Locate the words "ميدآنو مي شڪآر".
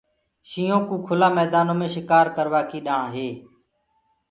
1.37-2.25